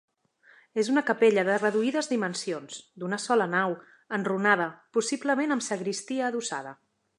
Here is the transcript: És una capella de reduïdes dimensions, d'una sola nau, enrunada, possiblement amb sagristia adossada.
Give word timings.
És 0.83 0.87
una 0.93 1.03
capella 1.09 1.43
de 1.49 1.57
reduïdes 1.63 2.09
dimensions, 2.13 2.79
d'una 3.03 3.21
sola 3.27 3.47
nau, 3.53 3.77
enrunada, 4.19 4.69
possiblement 4.99 5.57
amb 5.57 5.69
sagristia 5.71 6.29
adossada. 6.33 6.77